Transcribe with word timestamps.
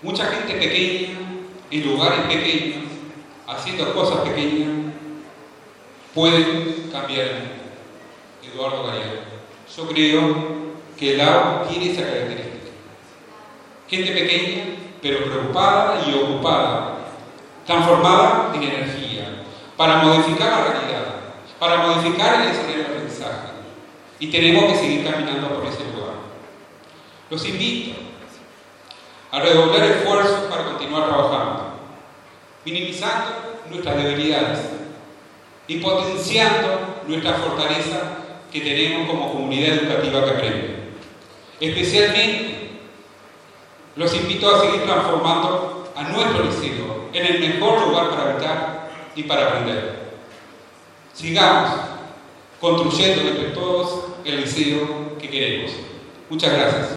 Mucha 0.00 0.26
gente 0.26 0.54
pequeña, 0.54 1.18
en 1.72 1.86
lugares 1.86 2.20
pequeños, 2.28 2.84
haciendo 3.48 3.92
cosas 3.92 4.20
pequeñas, 4.20 4.94
pueden 6.14 6.88
cambiar 6.92 7.26
el 7.26 7.34
mundo. 7.34 7.54
Eduardo 8.42 8.84
Galeano. 8.84 9.20
Yo 9.76 9.88
creo 9.88 10.36
que 10.96 11.14
el 11.14 11.20
agua 11.20 11.66
tiene 11.68 11.90
esa 11.90 12.02
característica. 12.02 12.70
Gente 13.88 14.12
pequeña, 14.12 14.64
pero 15.02 15.24
preocupada 15.24 16.00
y 16.06 16.14
ocupada, 16.14 16.98
transformada 17.66 18.52
en 18.54 18.62
energía, 18.62 19.42
para 19.76 19.96
modificar 19.96 20.50
la 20.50 20.64
realidad, 20.64 21.04
para 21.58 21.88
modificar 21.88 22.42
el 22.42 22.48
escenario 22.48 22.78
de 22.78 22.84
aprendizaje. 22.84 23.48
Y 24.20 24.28
tenemos 24.28 24.64
que 24.72 24.78
seguir 24.78 25.04
caminando 25.04 25.48
por 25.48 25.66
ese 25.66 25.84
lugar. 25.92 26.14
Los 27.30 27.44
invito 27.48 28.08
a 29.30 29.40
redoblar 29.40 29.82
esfuerzos 29.84 30.40
para 30.50 30.64
continuar 30.64 31.06
trabajando, 31.06 31.74
minimizando 32.64 33.60
nuestras 33.70 33.96
debilidades 33.96 34.58
y 35.66 35.78
potenciando 35.78 37.02
nuestra 37.06 37.34
fortaleza 37.34 38.00
que 38.50 38.60
tenemos 38.60 39.08
como 39.08 39.32
comunidad 39.32 39.78
educativa 39.78 40.24
que 40.24 40.30
aprende. 40.30 40.78
Especialmente, 41.60 42.70
los 43.96 44.14
invito 44.14 44.54
a 44.54 44.60
seguir 44.60 44.84
transformando 44.84 45.92
a 45.94 46.02
nuestro 46.04 46.44
liceo 46.44 47.08
en 47.12 47.26
el 47.26 47.40
mejor 47.40 47.88
lugar 47.88 48.10
para 48.10 48.30
habitar 48.30 48.90
y 49.14 49.24
para 49.24 49.48
aprender. 49.48 50.08
Sigamos 51.12 51.72
construyendo 52.60 53.22
entre 53.22 53.50
todos 53.50 54.04
el 54.24 54.40
liceo 54.40 55.18
que 55.18 55.28
queremos. 55.28 55.72
Muchas 56.30 56.52
gracias. 56.52 56.86